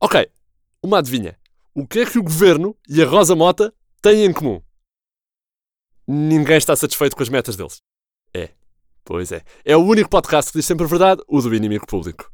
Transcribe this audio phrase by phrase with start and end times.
[0.00, 0.30] Ok,
[0.80, 1.36] uma adivinha.
[1.74, 4.62] O que é que o governo e a Rosa Mota têm em comum?
[6.06, 7.82] Ninguém está satisfeito com as metas deles.
[8.32, 8.50] É,
[9.04, 9.42] pois é.
[9.64, 12.30] É o único podcast que diz sempre a verdade, o do inimigo público.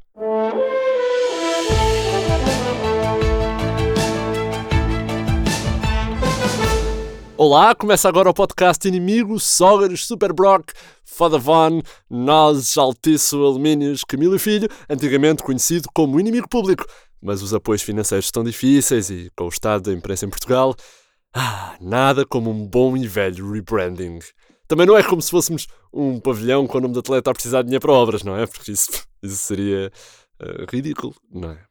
[7.36, 10.72] Olá, começa agora o podcast Inimigo, Sógeres, Superbrock,
[11.02, 16.84] Fodavon, Nós, Altiço, Alumínios, Camilo e Filho, antigamente conhecido como Inimigo Público.
[17.24, 20.76] Mas os apoios financeiros estão difíceis e, com o estado da imprensa em Portugal,
[21.34, 24.18] ah, nada como um bom e velho rebranding.
[24.68, 27.62] Também não é como se fôssemos um pavilhão com o nome de atleta a precisar
[27.62, 28.46] de dinheiro para obras, não é?
[28.46, 28.90] Porque isso,
[29.22, 29.90] isso seria
[30.42, 31.64] uh, ridículo, não é?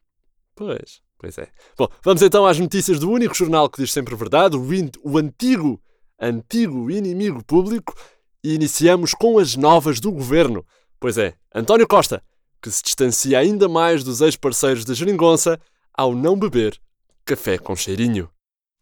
[0.56, 1.04] Pois.
[1.16, 1.48] Pois é.
[1.78, 4.62] Bom, vamos então às notícias do único jornal que diz sempre verdade, o,
[5.02, 5.80] o antigo,
[6.20, 7.94] antigo inimigo público,
[8.42, 10.66] e iniciamos com as novas do governo.
[11.00, 12.22] Pois é, António Costa,
[12.64, 15.60] que se distancia ainda mais dos ex-parceiros da Geringonça
[15.92, 16.80] ao não beber
[17.22, 18.30] café com cheirinho.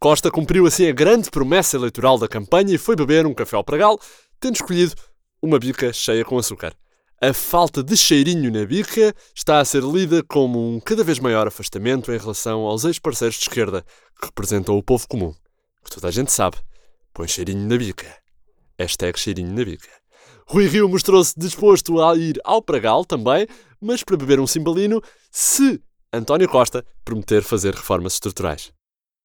[0.00, 3.64] Costa cumpriu assim a grande promessa eleitoral da campanha e foi beber um café ao
[3.64, 3.98] pragal,
[4.38, 4.94] tendo escolhido
[5.42, 6.76] uma bica cheia com açúcar
[7.22, 11.46] a falta de cheirinho na bica está a ser lida como um cada vez maior
[11.46, 13.84] afastamento em relação aos ex-parceiros de esquerda
[14.20, 15.32] que representam o povo comum,
[15.84, 16.56] que toda a gente sabe,
[17.14, 18.12] põe cheirinho na bica.
[18.76, 20.01] Hashtag cheirinho na bica.
[20.46, 23.46] Rui Rio mostrou-se disposto a ir ao Pragal também,
[23.80, 25.80] mas para beber um cimbalino, se
[26.12, 28.72] António Costa prometer fazer reformas estruturais.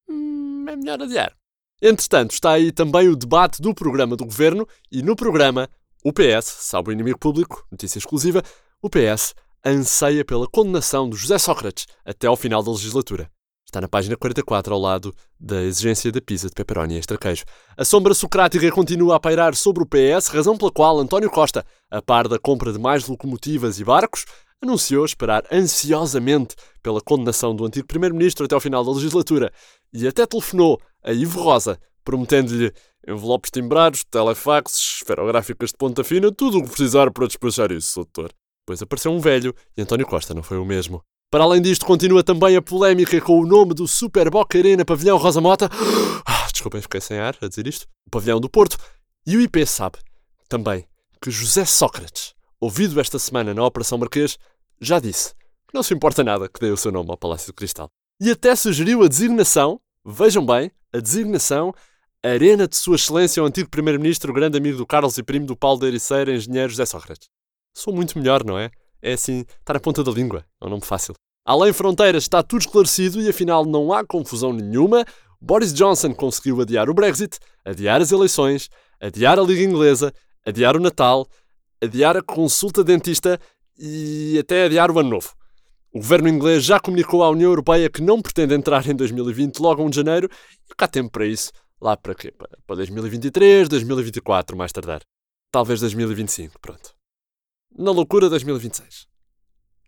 [0.08, 1.32] Hum, é melhor adiar.
[1.80, 5.68] Entretanto, está aí também o debate do programa do governo e no programa
[6.04, 8.42] o PS, salvo o inimigo público, notícia exclusiva,
[8.80, 13.30] o PS anseia pela condenação de José Sócrates até ao final da legislatura.
[13.68, 17.44] Está na página 44, ao lado da exigência da pizza de pepperoni extra queijo.
[17.76, 22.00] A sombra socrática continua a pairar sobre o PS, razão pela qual António Costa, a
[22.00, 24.24] par da compra de mais locomotivas e barcos,
[24.62, 29.52] anunciou esperar ansiosamente pela condenação do antigo Primeiro-Ministro até ao final da legislatura
[29.92, 32.72] e até telefonou a Ivo Rosa, prometendo-lhe
[33.06, 38.32] envelopes timbrados, telefaxes, esferográficas de ponta fina, tudo o que precisar para despachar isso, doutor.
[38.64, 41.04] Depois apareceu um velho e António Costa não foi o mesmo.
[41.30, 45.18] Para além disto, continua também a polémica com o nome do Super Boca Arena Pavilhão
[45.18, 45.68] Rosa Mota.
[46.24, 47.86] Ah, desculpem, fiquei sem ar a dizer isto.
[48.06, 48.78] O Pavilhão do Porto.
[49.26, 49.98] E o IP sabe
[50.48, 50.86] também
[51.20, 54.38] que José Sócrates, ouvido esta semana na Operação Marquês,
[54.80, 55.34] já disse
[55.68, 57.90] que não se importa nada que dê o seu nome ao Palácio do Cristal.
[58.18, 61.74] E até sugeriu a designação, vejam bem, a designação
[62.22, 65.80] Arena de Sua Excelência, o antigo Primeiro-Ministro, grande amigo do Carlos e primo do Paulo
[65.80, 67.28] de Ericeira, engenheiro José Sócrates.
[67.76, 68.70] Sou muito melhor, não é?
[69.02, 70.44] É assim, está na ponta da língua.
[70.60, 71.14] É um nome fácil.
[71.44, 75.04] Além fronteiras, está tudo esclarecido e afinal não há confusão nenhuma.
[75.40, 78.68] Boris Johnson conseguiu adiar o Brexit, adiar as eleições,
[79.00, 80.12] adiar a Liga Inglesa,
[80.44, 81.26] adiar o Natal,
[81.82, 83.40] adiar a consulta dentista
[83.78, 85.32] e até adiar o Ano Novo.
[85.92, 89.82] O governo inglês já comunicou à União Europeia que não pretende entrar em 2020 logo
[89.82, 90.28] 1 de janeiro
[90.70, 92.32] e cá tempo para isso Lá para quê?
[92.32, 95.00] Para 2023, 2024, mais tardar.
[95.52, 96.97] Talvez 2025, pronto.
[97.76, 99.06] Na loucura 2026.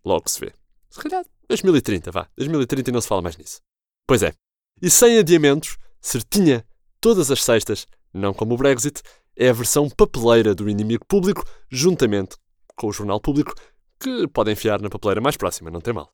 [0.03, 0.53] Logo se vê.
[0.89, 2.29] Se calhar 2030, vá.
[2.37, 3.61] 2030 e não se fala mais nisso.
[4.07, 4.33] Pois é.
[4.81, 6.65] E sem adiamentos, certinha,
[6.99, 9.01] todas as sextas, não como o Brexit,
[9.35, 12.35] é a versão papeleira do inimigo público, juntamente
[12.75, 13.53] com o jornal público,
[13.99, 16.11] que pode enfiar na papeleira mais próxima, não tem mal.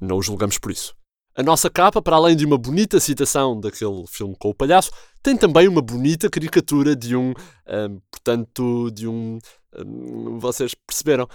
[0.00, 0.96] Não o julgamos por isso.
[1.36, 4.90] A nossa capa, para além de uma bonita citação daquele filme com o palhaço,
[5.22, 7.34] tem também uma bonita caricatura de um.
[7.68, 9.38] um portanto, de um.
[9.78, 11.28] um vocês perceberam?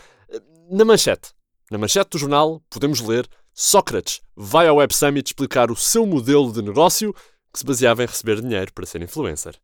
[0.72, 1.34] Na manchete.
[1.70, 6.52] Na manchete do jornal, podemos ler: Sócrates vai ao Web Summit explicar o seu modelo
[6.52, 7.14] de negócio
[7.54, 9.56] que se baseava em receber dinheiro para ser influencer.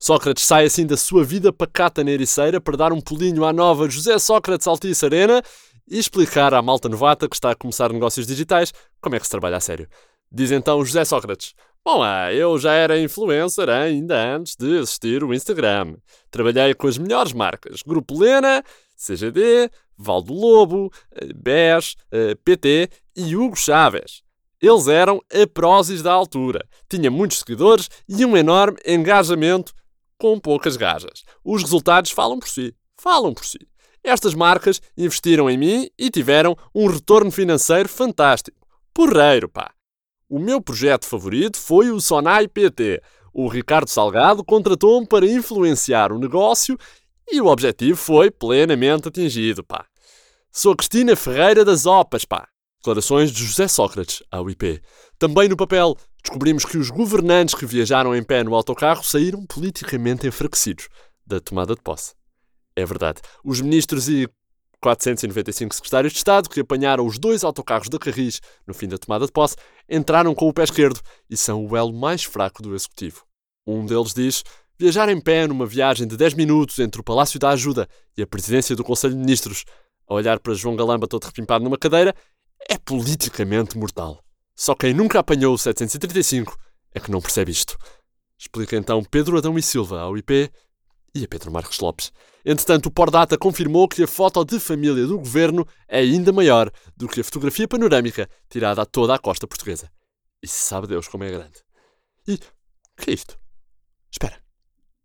[0.00, 3.88] Sócrates sai assim da sua vida pacata na ericeira para dar um pulinho à nova
[3.90, 5.42] José Sócrates Altice Arena
[5.92, 9.30] e explicar à malta novata que está a começar negócios digitais como é que se
[9.30, 9.86] trabalha a sério.
[10.32, 11.54] Diz então José Sócrates:
[11.84, 15.96] Bom, ah, eu já era influencer ainda antes de existir o Instagram.
[16.30, 18.64] Trabalhei com as melhores marcas: Grupo Lena,
[18.96, 20.90] CGD, Valdo Lobo,
[21.36, 21.96] BES,
[22.42, 24.22] PT e Hugo Chaves.
[24.62, 26.66] Eles eram a prósis da altura.
[26.88, 29.74] Tinha muitos seguidores e um enorme engajamento
[30.16, 31.24] com poucas gajas.
[31.44, 32.74] Os resultados falam por si.
[32.96, 33.58] Falam por si.
[34.04, 38.66] Estas marcas investiram em mim e tiveram um retorno financeiro fantástico.
[38.92, 39.72] Porreiro, pá!
[40.28, 43.02] O meu projeto favorito foi o Sonai PT.
[43.32, 46.76] O Ricardo Salgado contratou-me para influenciar o negócio
[47.30, 49.86] e o objetivo foi plenamente atingido, pá.
[50.50, 52.48] Sou Cristina Ferreira das Opas, pá.
[52.78, 54.82] Declarações de José Sócrates, ao IP.
[55.18, 60.26] Também no papel, descobrimos que os governantes que viajaram em pé no autocarro saíram politicamente
[60.26, 60.88] enfraquecidos
[61.24, 62.14] da tomada de posse.
[62.74, 63.20] É verdade.
[63.44, 64.28] Os ministros e
[64.80, 69.24] 495 secretários de Estado que apanharam os dois autocarros da Carris no fim da tomada
[69.24, 69.56] de posse
[69.88, 73.24] entraram com o pé esquerdo e são o elo mais fraco do Executivo.
[73.64, 74.42] Um deles diz
[74.76, 78.26] viajar em pé numa viagem de 10 minutos entre o Palácio da Ajuda e a
[78.26, 79.64] presidência do Conselho de Ministros,
[80.08, 82.12] a olhar para João Galamba todo repimpado numa cadeira,
[82.68, 84.24] é politicamente mortal.
[84.56, 86.56] Só quem nunca apanhou o 735
[86.92, 87.76] é que não percebe isto.
[88.36, 90.50] Explica então Pedro Adão e Silva ao IP
[91.14, 92.12] e a Pedro Marcos Lopes.
[92.44, 97.06] Entretanto, o Pordata confirmou que a foto de família do governo é ainda maior do
[97.06, 99.90] que a fotografia panorâmica tirada a toda a costa portuguesa.
[100.42, 101.62] E sabe Deus como é grande.
[102.26, 103.38] E o que é isto?
[104.10, 104.41] Espera.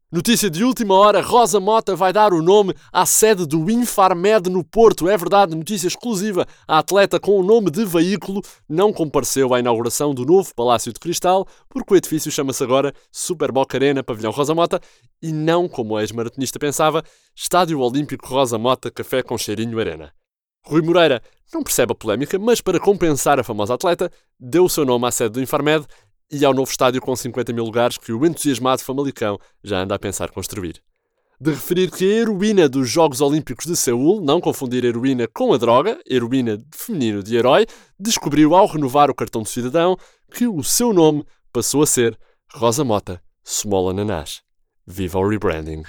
[0.09, 4.63] Notícia de última hora: Rosa Mota vai dar o nome à sede do Infarmed no
[4.63, 5.09] Porto.
[5.09, 6.45] É verdade, notícia exclusiva.
[6.65, 10.99] A atleta com o nome de veículo não compareceu à inauguração do novo Palácio de
[11.01, 14.79] Cristal, porque o edifício chama-se agora Super Boca Arena Pavilhão Rosa Mota
[15.21, 17.03] e não, como a ex-maratonista pensava,
[17.35, 20.13] Estádio Olímpico Rosa Mota Café com Cheirinho Arena.
[20.67, 21.21] Rui Moreira
[21.53, 25.11] não percebe a polémica, mas para compensar a famosa atleta, deu o seu nome à
[25.11, 25.85] sede do Infarmed
[26.31, 29.99] e ao novo estádio com 50 mil lugares que o entusiasmado Famalicão já anda a
[29.99, 30.81] pensar construir.
[31.39, 35.57] De referir que a heroína dos Jogos Olímpicos de Seul, não confundir heroína com a
[35.57, 37.65] droga, heroína feminino de herói,
[37.99, 39.95] descobriu ao renovar o cartão de cidadão
[40.31, 42.17] que o seu nome passou a ser
[42.53, 44.41] Rosa Mota Smola Nanás.
[44.85, 45.83] Viva o rebranding!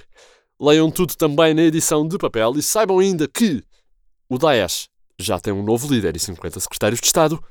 [0.61, 3.65] Leiam tudo também na edição de papel e saibam ainda que
[4.29, 4.89] o Daesh
[5.19, 7.43] já tem um novo líder e 50 secretários de Estado.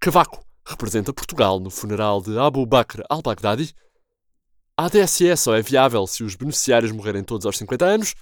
[0.00, 3.74] Cavaco representa Portugal no funeral de Abu Bakr al-Baghdadi?
[4.76, 8.14] A ADSE só é viável se os beneficiários morrerem todos aos 50 anos?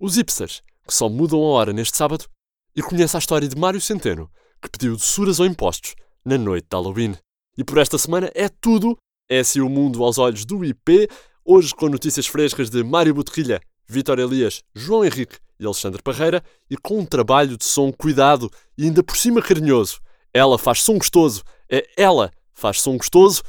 [0.00, 2.26] Os hipsters, que só mudam a hora neste sábado?
[2.74, 4.30] E conhece a história de Mário Centeno,
[4.62, 5.94] que pediu doçuras ou impostos
[6.24, 7.16] na noite de Halloween.
[7.56, 8.96] E por esta semana é tudo.
[9.28, 11.08] É assim o mundo aos olhos do IP,
[11.44, 16.76] hoje com notícias frescas de Mário Boterrilha, Vitor Elias, João Henrique e Alexandre Parreira, e
[16.76, 20.00] com um trabalho de som cuidado e ainda por cima carinhoso.
[20.34, 23.42] Ela faz som gostoso é ela faz som gostoso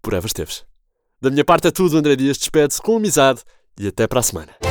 [0.00, 0.64] por Eva Esteves.
[1.20, 3.42] Da minha parte é tudo, André Dias despede-se com amizade
[3.78, 4.67] e até para a semana.